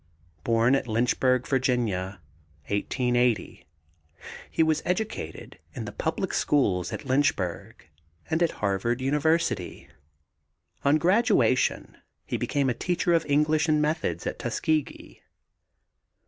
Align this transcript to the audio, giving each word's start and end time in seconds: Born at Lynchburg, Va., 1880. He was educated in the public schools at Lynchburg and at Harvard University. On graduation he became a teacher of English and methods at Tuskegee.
Born 0.43 0.73
at 0.73 0.87
Lynchburg, 0.87 1.45
Va., 1.47 1.57
1880. 1.57 3.67
He 4.49 4.63
was 4.63 4.81
educated 4.83 5.59
in 5.75 5.85
the 5.85 5.91
public 5.91 6.33
schools 6.33 6.91
at 6.91 7.05
Lynchburg 7.05 7.87
and 8.27 8.41
at 8.41 8.49
Harvard 8.65 8.99
University. 8.99 9.89
On 10.83 10.97
graduation 10.97 11.97
he 12.25 12.35
became 12.35 12.67
a 12.67 12.73
teacher 12.73 13.13
of 13.13 13.27
English 13.27 13.69
and 13.69 13.79
methods 13.79 14.25
at 14.25 14.39
Tuskegee. 14.39 15.21